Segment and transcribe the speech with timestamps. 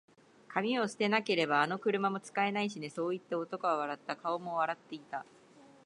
[0.55, 4.15] 「紙を捨てなけれれば、あの車も使えないしね」そう言って、男は笑った。
[4.15, 5.23] 顔も笑っていた。